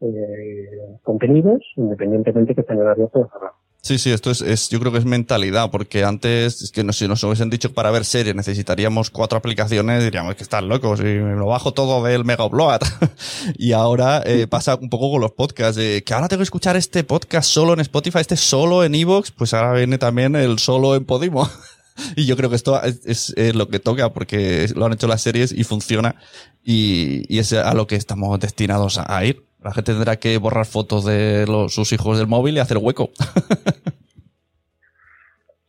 [0.00, 3.56] eh, contenidos, independientemente que estén abiertos o cerrados.
[3.86, 6.92] Sí, sí, esto es, es, yo creo que es mentalidad, porque antes, es que no,
[6.92, 10.98] si nos hubiesen dicho que para ver series necesitaríamos cuatro aplicaciones, diríamos que están locos
[10.98, 12.80] y me lo bajo todo del Mega Upload.
[13.56, 16.74] y ahora eh, pasa un poco con los podcasts, de que ahora tengo que escuchar
[16.74, 20.96] este podcast solo en Spotify, este solo en Evox, pues ahora viene también el solo
[20.96, 21.48] en Podimo.
[22.16, 25.22] y yo creo que esto es, es, lo que toca porque lo han hecho las
[25.22, 26.16] series y funciona
[26.64, 29.44] y, es a lo que estamos destinados a, ir.
[29.62, 33.10] La gente tendrá que borrar fotos de sus hijos del móvil y hacer hueco.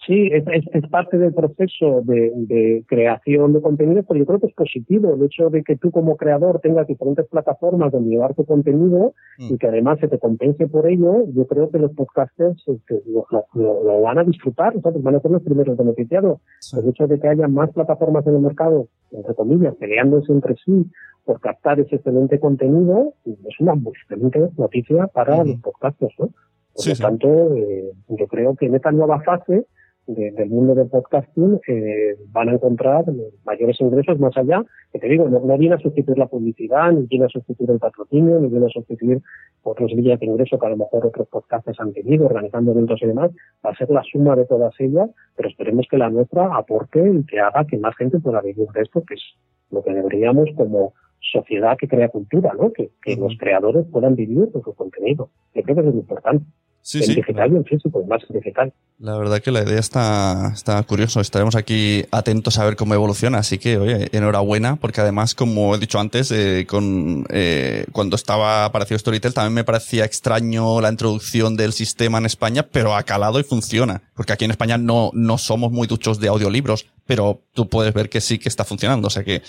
[0.07, 4.47] Sí, es, es, parte del proceso de, de, creación de contenido, pero yo creo que
[4.47, 8.45] es positivo el hecho de que tú como creador tengas diferentes plataformas donde llevar tu
[8.45, 9.57] contenido y mm.
[9.57, 11.25] que además se te compense por ello.
[11.33, 15.03] Yo creo que los podcasters este, lo, lo, van a disfrutar, ¿sabes?
[15.03, 16.39] van a ser los primeros beneficiados.
[16.77, 20.85] El hecho de que haya más plataformas en el mercado, entre comillas, peleándose entre sí
[21.25, 26.15] por captar ese excelente contenido, es una excelente noticia para los podcasters.
[26.17, 26.29] ¿no?
[26.73, 29.65] Por lo tanto, eh, yo creo que en esta nueva fase
[30.07, 33.03] del mundo del podcasting eh, van a encontrar
[33.45, 37.25] mayores ingresos más allá, que te digo, no, viene a sustituir la publicidad, ni viene
[37.25, 39.21] a sustituir el patrocinio, ni viene a sustituir
[39.63, 43.07] otros vías de ingreso que a lo mejor otros podcasts han tenido, organizando eventos y
[43.07, 43.31] demás,
[43.65, 47.25] va a ser la suma de todas ellas, pero esperemos que la nuestra aporte y
[47.25, 49.23] que haga que más gente pueda vivir de esto, que es
[49.71, 52.71] lo que deberíamos como sociedad que crea cultura, ¿no?
[52.71, 55.29] Que, que los creadores puedan vivir de su contenido.
[55.53, 56.45] Yo creo que eso es importante.
[56.87, 57.15] Sí, sí.
[57.15, 58.71] digital y físico, más digital.
[58.97, 61.19] La verdad que la idea está, está curioso.
[61.19, 63.39] Estaremos aquí atentos a ver cómo evoluciona.
[63.39, 68.63] Así que, oye, enhorabuena, porque además, como he dicho antes, eh, con, eh, cuando estaba
[68.63, 73.41] aparecido Storytel también me parecía extraño la introducción del sistema en España, pero ha calado
[73.41, 74.03] y funciona.
[74.15, 78.07] Porque aquí en España no, no somos muy duchos de audiolibros, pero tú puedes ver
[78.07, 79.07] que sí que está funcionando.
[79.07, 79.41] O sea que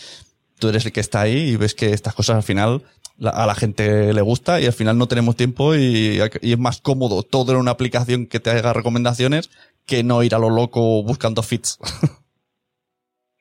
[0.58, 2.82] tú eres el que está ahí y ves que estas cosas al final
[3.20, 7.22] a la gente le gusta y al final no tenemos tiempo y, es más cómodo
[7.22, 9.50] todo en una aplicación que te haga recomendaciones
[9.86, 11.78] que no ir a lo loco buscando fits.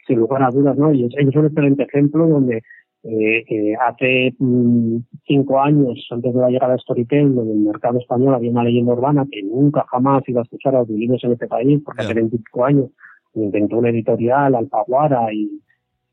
[0.07, 0.91] sin lugar a dudas, ¿no?
[0.93, 2.63] Y ellos son un excelente ejemplo donde
[3.03, 7.99] eh, eh, hace mm, cinco años, antes de la llegada de Storytel, en el mercado
[7.99, 11.81] español había una leyenda urbana que nunca jamás iba a escuchar audiolibros en este país,
[11.83, 12.89] porque hace 25 años
[13.35, 15.61] inventó una editorial, Alfaguara, y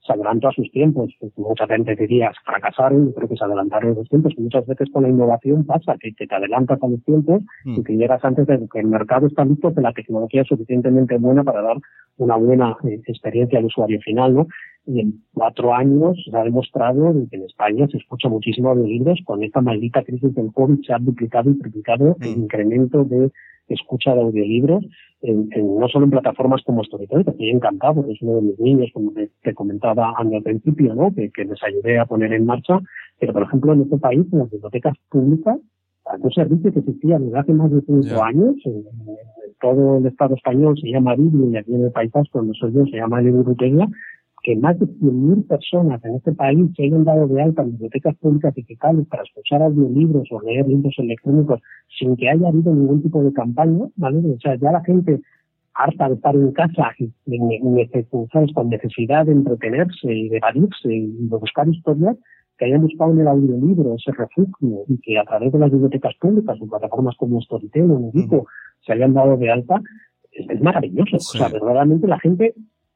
[0.06, 1.12] se adelantó a sus tiempos.
[1.36, 4.34] Mucha gente diría fracasaron, creo que se adelantaron a sus tiempos.
[4.38, 7.84] Muchas veces con la innovación pasa que, te adelantas a los tiempos y mm.
[7.84, 11.42] que llegas antes de que el mercado está listo, que la tecnología es suficientemente buena
[11.42, 11.76] para dar
[12.18, 14.46] una buena eh, experiencia al usuario final, ¿no?
[14.86, 19.18] Y en cuatro años se ha demostrado que en España se escucha muchísimo de libros.
[19.24, 22.42] Con esta maldita crisis del COVID se ha duplicado y triplicado el mm.
[22.42, 23.30] incremento de
[23.68, 24.84] escucha de audiolibros,
[25.22, 28.90] en, no solo en plataformas como Storytel, que estoy encantado, es uno de mis niños,
[28.92, 31.12] como te, comentaba al principio, ¿no?
[31.14, 32.78] Que, les ayudé a poner en marcha,
[33.18, 35.58] pero por ejemplo en este país, en las bibliotecas públicas,
[36.20, 38.84] un servicio que existía desde hace más de cinco años, en,
[39.60, 42.84] todo el Estado español se llama Biblia y aquí en el País Vasco, soy yo,
[42.84, 43.88] se llama Biblioteca,
[44.44, 48.14] que más de 100.000 personas en este país se hayan dado de alta en bibliotecas
[48.16, 51.60] públicas digitales para escuchar audiolibros o leer libros electrónicos
[51.98, 54.18] sin que haya habido ningún tipo de campaña, ¿vale?
[54.18, 55.20] O sea, ya la gente
[55.72, 57.10] harta de estar en casa y,
[58.52, 62.16] con necesidad de entretenerse y de evadirse y de buscar historias,
[62.58, 66.14] que hayan buscado en el audiolibro ese refugio y que a través de las bibliotecas
[66.20, 68.46] públicas o plataformas como Storytel o Medico
[68.86, 69.80] se hayan dado de alta,
[70.30, 71.16] es, maravilloso.
[71.16, 72.54] O sea, verdaderamente la gente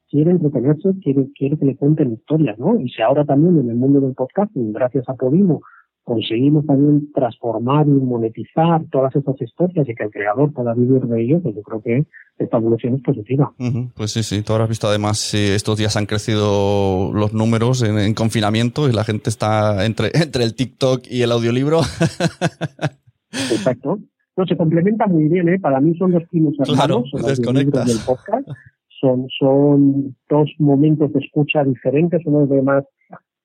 [0.09, 2.79] quiere entretenerse, quiere, quiere que le cuenten historias, ¿no?
[2.79, 5.61] Y si ahora también en el mundo del podcast, gracias a Podimo,
[6.03, 11.21] conseguimos también transformar y monetizar todas esas historias y que el creador pueda vivir de
[11.21, 12.05] ello, pues yo creo que
[12.39, 13.53] esta evolución es positiva.
[13.95, 18.89] Pues sí, sí, tú habrás visto además estos días han crecido los números en, confinamiento
[18.89, 21.81] y la gente está entre, entre el TikTok y el audiolibro.
[23.31, 23.99] Exacto.
[24.35, 25.59] No, se complementa muy bien, ¿eh?
[25.59, 27.85] Para mí son los primos hermanos, claro, desconectas.
[27.85, 28.47] del podcast
[28.99, 32.83] son, son dos momentos de escucha diferentes, uno de más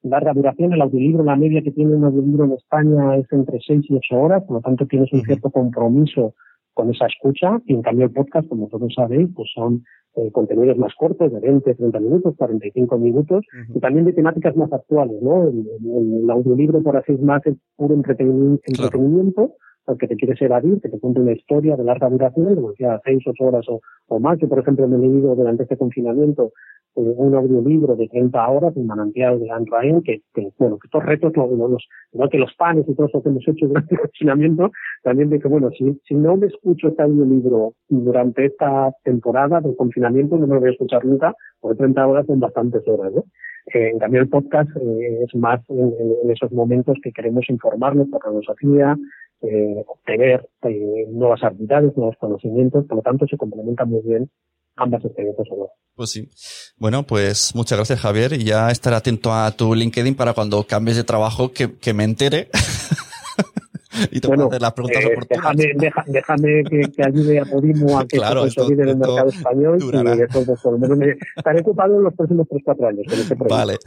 [0.02, 0.72] larga duración.
[0.72, 4.16] El audiolibro, la media que tiene un audiolibro en España es entre 6 y 8
[4.16, 6.34] horas, por lo tanto tienes un cierto compromiso
[6.74, 7.60] con esa escucha.
[7.66, 9.84] Y en cambio el podcast, como todos sabéis, pues son
[10.16, 14.72] eh, contenidos más cortos, de 20, 30 minutos, 45 minutos, y también de temáticas más
[14.72, 15.48] actuales, ¿no?
[15.48, 19.54] El, audiolibro, por así es más, es puro entretenimiento
[19.98, 23.22] que te quieres evadir, que te cuente una historia de larga duración, como decía, seis,
[23.26, 24.38] ocho horas o, o más.
[24.38, 26.52] Yo, por ejemplo, me he leído durante este confinamiento
[26.96, 30.86] eh, un audiolibro de 30 horas, un manantial de Anne Ryan, que, que, bueno, que
[30.86, 31.88] estos retos, no, los,
[32.30, 34.70] que los panes y todo eso que hemos hecho durante el confinamiento,
[35.02, 40.38] también que, bueno, si, si no me escucho este audiolibro durante esta temporada de confinamiento,
[40.38, 43.24] no me lo voy a escuchar nunca, porque 30 horas son bastantes horas, ¿no?
[43.72, 48.08] Eh, en cambio, el podcast eh, es más en, en, esos momentos que queremos informarnos
[48.08, 48.96] por la filosofía,
[49.42, 54.30] eh, obtener eh, nuevas habilidades, nuevos conocimientos, por lo tanto se complementan muy bien
[54.76, 55.48] ambas experiencias.
[55.94, 56.28] Pues sí.
[56.76, 60.96] Bueno, pues muchas gracias Javier y ya estaré atento a tu LinkedIn para cuando cambies
[60.96, 62.48] de trabajo que, que me entere.
[64.10, 65.56] y te bueno, hacer las preguntas eh, oportunas.
[65.56, 69.78] Déjame, déjame que, que, ayude a Podimo a que claro, se en el mercado español
[69.78, 70.16] durará.
[70.16, 73.04] y eso, por lo menos me, estaré ocupado en los próximos 3-4 años.
[73.08, 73.78] Con este vale,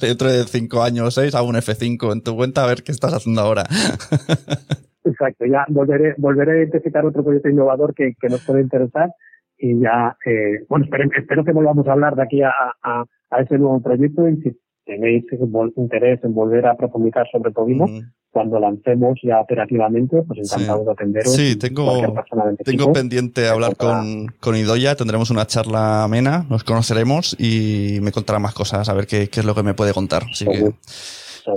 [0.00, 2.92] dentro de 5 años o 6 hago un F5 en tu cuenta a ver qué
[2.92, 3.64] estás haciendo ahora.
[5.04, 9.10] Exacto, ya volveré, volveré a identificar otro proyecto innovador que, que nos puede interesar
[9.56, 12.50] y ya, eh, bueno, espero, espero, que volvamos a hablar de aquí a,
[12.82, 15.24] a, a, ese nuevo proyecto y si tenéis
[15.76, 17.86] interés en volver a profundizar sobre Podimo,
[18.30, 21.34] cuando lancemos ya operativamente, pues encantado de atenderos.
[21.34, 22.14] Sí, tengo,
[22.64, 28.38] tengo pendiente hablar con, con Idoya, tendremos una charla amena, nos conoceremos y me contará
[28.38, 30.24] más cosas, a ver qué, qué es lo que me puede contar.
[30.30, 30.72] Así que,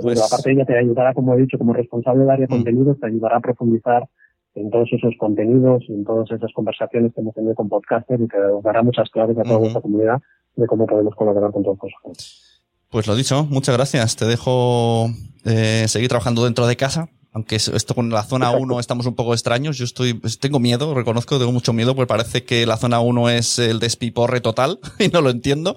[0.02, 0.22] pues...
[0.22, 2.56] aparte ella te ayudará, como he dicho, como responsable del área de mm.
[2.56, 4.08] contenidos, te ayudará a profundizar
[4.54, 8.28] en todos esos contenidos y en todas esas conversaciones que hemos tenido con podcasters y
[8.28, 10.22] te dará muchas claves a toda nuestra comunidad
[10.56, 12.62] de cómo podemos colaborar con todos vosotros.
[12.88, 14.14] Pues lo dicho, muchas gracias.
[14.14, 15.08] Te dejo
[15.44, 17.08] eh, seguir trabajando dentro de casa.
[17.32, 20.94] Aunque esto con la zona 1 estamos un poco extraños, yo estoy, pues, tengo miedo,
[20.94, 25.08] reconozco, tengo mucho miedo, porque parece que la zona 1 es el despiporre total y
[25.08, 25.74] no lo entiendo.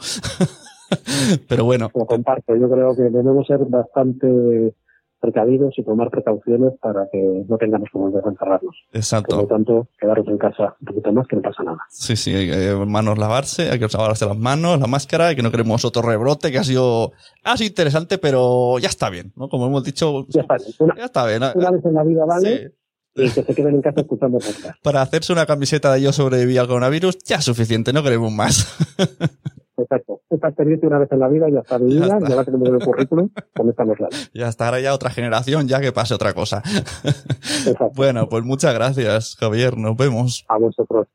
[1.47, 1.91] Pero bueno.
[1.93, 4.73] Lo comparto, yo creo que debemos ser bastante
[5.19, 8.75] precavidos y tomar precauciones para que no tengamos volver a encerrarnos.
[8.93, 9.35] Exacto.
[9.35, 11.79] Por lo tanto, quedaros en casa un poquito más que no pasa nada.
[11.89, 15.41] Sí, sí, hay que manos lavarse, hay que lavarse las manos, la máscara, y que
[15.41, 19.49] no queremos otro rebrote que ha sido, ha sido interesante, pero ya está bien, ¿no?
[19.49, 20.69] Como hemos dicho, ya está bien.
[20.79, 21.41] Una, ya está bien.
[21.55, 22.73] Una vez en la vida vale.
[23.15, 24.79] Y que se queden en casa escuchando podcast.
[24.83, 28.77] Para hacerse una camiseta de yo sobreviví al coronavirus, ya es suficiente, no queremos más.
[29.77, 30.21] Exacto.
[30.29, 32.75] Esta experiencia una vez en la vida ya está vivida, ya, ya la tenemos en
[32.75, 34.31] el currículum, pues estamos lados.
[34.33, 36.63] Ya está, ahora ya otra generación, ya que pase otra cosa.
[37.05, 37.91] Exacto.
[37.95, 39.77] Bueno, pues muchas gracias, Javier.
[39.77, 40.45] Nos vemos.
[40.47, 41.07] A vosotros.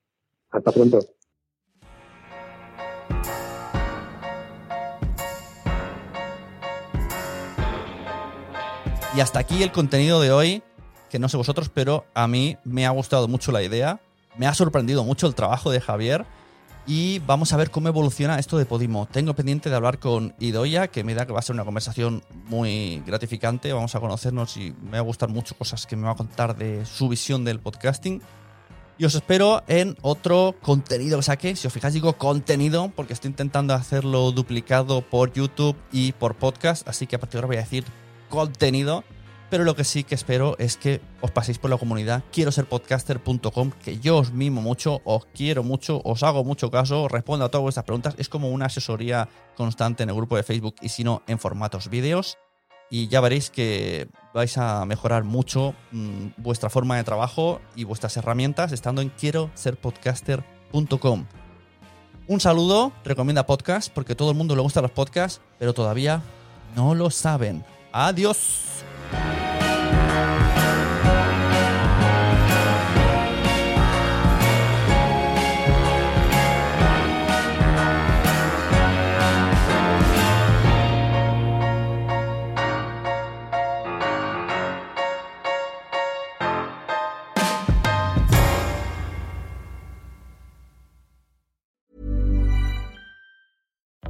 [0.51, 0.99] Hasta pronto.
[9.15, 10.63] Y hasta aquí el contenido de hoy,
[11.11, 14.01] que no sé vosotros, pero a mí me ha gustado mucho la idea,
[14.39, 16.25] me ha sorprendido mucho el trabajo de Javier
[16.87, 19.07] y vamos a ver cómo evoluciona esto de Podimo.
[19.07, 22.23] Tengo pendiente de hablar con Idoya, que me da que va a ser una conversación
[22.47, 23.73] muy gratificante.
[23.73, 26.57] Vamos a conocernos y me va a gustar mucho cosas que me va a contar
[26.57, 28.21] de su visión del podcasting.
[28.99, 31.57] Y os espero en otro contenido que saque.
[31.57, 36.87] Si os fijáis, digo contenido, porque estoy intentando hacerlo duplicado por YouTube y por podcast.
[36.89, 37.85] Así que a partir de ahora voy a decir
[38.29, 39.05] contenido
[39.53, 42.65] pero lo que sí que espero es que os paséis por la comunidad quiero ser
[42.65, 47.51] podcaster.com, que yo os mimo mucho, os quiero mucho, os hago mucho caso, respondo a
[47.51, 48.15] todas vuestras preguntas.
[48.17, 51.91] Es como una asesoría constante en el grupo de Facebook y si no, en formatos
[51.91, 52.39] vídeos.
[52.89, 58.17] Y ya veréis que vais a mejorar mucho mm, vuestra forma de trabajo y vuestras
[58.17, 61.27] herramientas estando en quiero ser podcaster.com.
[62.27, 66.23] Un saludo, recomienda podcast porque todo el mundo le gusta los podcasts, pero todavía
[66.75, 67.63] no lo saben.
[67.93, 68.82] Adiós.
[69.13, 69.52] Bye.